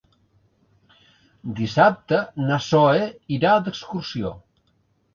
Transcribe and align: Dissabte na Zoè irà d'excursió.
Dissabte 1.59 2.21
na 2.49 2.59
Zoè 2.71 3.07
irà 3.39 3.55
d'excursió. 3.69 4.37